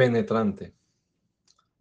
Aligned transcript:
Penetrante. 0.00 0.74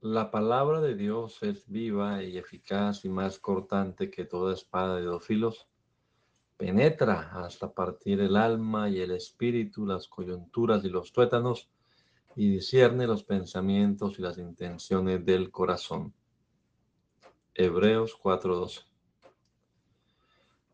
La 0.00 0.32
palabra 0.32 0.80
de 0.80 0.96
Dios 0.96 1.40
es 1.44 1.68
viva 1.68 2.20
y 2.20 2.36
eficaz 2.36 3.04
y 3.04 3.08
más 3.08 3.38
cortante 3.38 4.10
que 4.10 4.24
toda 4.24 4.54
espada 4.54 4.96
de 4.96 5.02
dos 5.02 5.24
filos. 5.24 5.68
Penetra 6.56 7.30
hasta 7.44 7.72
partir 7.72 8.20
el 8.20 8.34
alma 8.34 8.90
y 8.90 8.98
el 8.98 9.12
espíritu, 9.12 9.86
las 9.86 10.08
coyunturas 10.08 10.84
y 10.84 10.88
los 10.88 11.12
tuétanos, 11.12 11.70
y 12.34 12.50
discierne 12.50 13.06
los 13.06 13.22
pensamientos 13.22 14.18
y 14.18 14.22
las 14.22 14.36
intenciones 14.36 15.24
del 15.24 15.52
corazón. 15.52 16.12
Hebreos 17.54 18.16
4:12. 18.20 18.82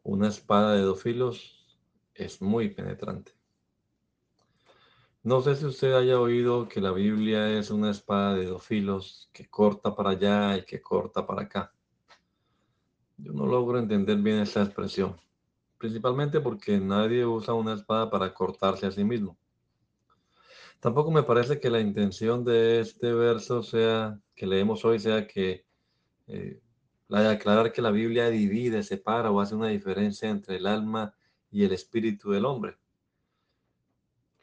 Una 0.03 0.29
espada 0.29 0.73
de 0.73 0.81
dos 0.81 1.03
filos 1.03 1.79
es 2.15 2.41
muy 2.41 2.71
penetrante. 2.71 3.33
No 5.25 5.41
sé 5.41 5.57
si 5.57 5.65
usted 5.65 5.95
haya 5.95 6.21
oído 6.21 6.69
que 6.69 6.83
la 6.83 6.93
Biblia 6.93 7.49
es 7.59 7.71
una 7.71 7.91
espada 7.91 8.35
de 8.35 8.45
dos 8.45 8.63
filos 8.63 9.31
que 9.33 9.49
corta 9.49 9.97
para 9.97 10.11
allá 10.11 10.59
y 10.59 10.67
que 10.67 10.83
corta 10.83 11.27
para 11.27 11.45
acá. 11.45 11.73
Yo 13.17 13.33
no 13.33 13.47
logro 13.47 13.79
entender 13.79 14.19
bien 14.19 14.41
esa 14.41 14.63
expresión, 14.63 15.19
principalmente 15.79 16.43
porque 16.43 16.79
nadie 16.79 17.25
usa 17.25 17.55
una 17.55 17.73
espada 17.73 18.11
para 18.11 18.35
cortarse 18.35 18.85
a 18.87 18.91
sí 18.91 19.03
mismo. 19.03 19.39
Tampoco 20.79 21.11
me 21.11 21.23
parece 21.23 21.59
que 21.59 21.71
la 21.71 21.81
intención 21.81 22.45
de 22.45 22.81
este 22.81 23.15
verso 23.15 23.63
sea, 23.63 24.21
que 24.37 24.47
leemos 24.47 24.85
hoy, 24.85 24.99
sea 24.99 25.27
que 25.27 25.65
eh, 26.27 26.61
la 27.09 27.23
de 27.23 27.29
aclarar 27.31 27.73
que 27.73 27.81
la 27.81 27.91
Biblia 27.91 28.29
divide, 28.29 28.83
separa 28.83 29.31
o 29.31 29.41
hace 29.41 29.55
una 29.55 29.69
diferencia 29.69 30.29
entre 30.29 30.57
el 30.57 30.67
alma 30.67 31.15
y 31.51 31.65
el 31.65 31.73
espíritu 31.73 32.31
del 32.31 32.45
hombre. 32.45 32.77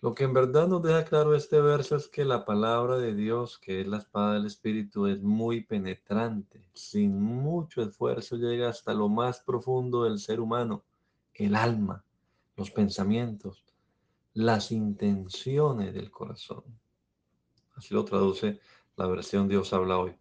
Lo 0.01 0.15
que 0.15 0.23
en 0.23 0.33
verdad 0.33 0.67
nos 0.67 0.81
deja 0.81 1.05
claro 1.05 1.35
este 1.35 1.61
verso 1.61 1.95
es 1.95 2.07
que 2.07 2.25
la 2.25 2.43
palabra 2.43 2.97
de 2.97 3.13
Dios, 3.13 3.59
que 3.59 3.81
es 3.81 3.87
la 3.87 3.99
espada 3.99 4.33
del 4.33 4.47
Espíritu, 4.47 5.05
es 5.05 5.21
muy 5.21 5.61
penetrante. 5.61 6.65
Sin 6.73 7.21
mucho 7.21 7.83
esfuerzo 7.83 8.35
llega 8.37 8.67
hasta 8.67 8.95
lo 8.95 9.09
más 9.09 9.41
profundo 9.41 10.05
del 10.05 10.17
ser 10.17 10.39
humano, 10.39 10.83
el 11.35 11.53
alma, 11.53 12.03
los 12.55 12.71
pensamientos, 12.71 13.63
las 14.33 14.71
intenciones 14.71 15.93
del 15.93 16.09
corazón. 16.09 16.63
Así 17.75 17.93
lo 17.93 18.03
traduce 18.03 18.59
la 18.95 19.05
versión 19.05 19.47
Dios 19.47 19.71
habla 19.71 19.99
hoy. 19.99 20.15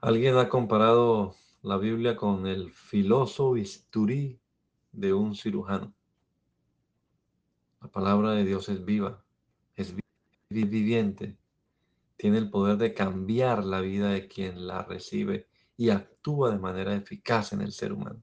Alguien 0.00 0.36
ha 0.36 0.48
comparado 0.48 1.34
la 1.62 1.76
Biblia 1.76 2.14
con 2.14 2.46
el 2.46 2.70
filoso 2.70 3.50
bisturí 3.52 4.38
de 4.92 5.12
un 5.12 5.34
cirujano. 5.34 5.92
La 7.92 8.00
palabra 8.00 8.30
de 8.30 8.44
Dios 8.44 8.70
es 8.70 8.86
viva, 8.86 9.22
es 9.74 9.94
viviente, 10.48 11.36
tiene 12.16 12.38
el 12.38 12.48
poder 12.48 12.78
de 12.78 12.94
cambiar 12.94 13.66
la 13.66 13.82
vida 13.82 14.08
de 14.08 14.28
quien 14.28 14.66
la 14.66 14.82
recibe 14.82 15.46
y 15.76 15.90
actúa 15.90 16.52
de 16.52 16.58
manera 16.58 16.94
eficaz 16.94 17.52
en 17.52 17.60
el 17.60 17.70
ser 17.70 17.92
humano. 17.92 18.22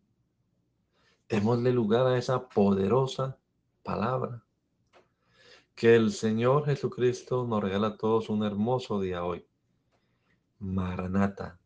Démosle 1.30 1.72
lugar 1.72 2.08
a 2.08 2.18
esa 2.18 2.50
poderosa 2.50 3.38
palabra. 3.84 4.44
Que 5.76 5.96
el 5.96 6.14
Señor 6.14 6.66
Jesucristo 6.66 7.46
nos 7.46 7.62
regala 7.62 7.90
a 7.90 7.98
todos 7.98 8.30
un 8.30 8.44
hermoso 8.44 9.00
día 9.00 9.24
hoy. 9.24 9.46
Maranata, 10.58 11.60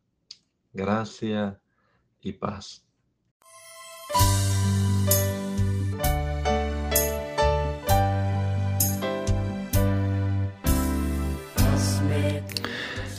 gracia 0.74 1.58
y 2.20 2.34
paz. 2.34 2.86